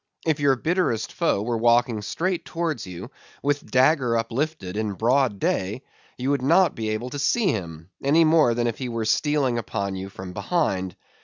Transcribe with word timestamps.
If 0.25 0.39
your 0.39 0.55
bitterest 0.55 1.13
foe 1.13 1.43
were 1.43 1.59
walking 1.59 2.01
straight 2.01 2.43
towards 2.43 2.87
you, 2.87 3.11
with 3.43 3.69
dagger 3.69 4.17
uplifted 4.17 4.75
in 4.75 4.93
broad 4.93 5.37
day, 5.37 5.83
you 6.17 6.31
would 6.31 6.41
not 6.41 6.73
be 6.73 6.89
able 6.89 7.11
to 7.11 7.19
see 7.19 7.51
him, 7.51 7.91
any 8.03 8.23
more 8.25 8.55
than 8.55 8.65
if 8.65 8.79
he 8.79 8.89
were 8.89 9.05
stealing 9.05 9.59
upon 9.59 9.95
you 9.95 10.09
from 10.09 10.33
behind. 10.33 10.95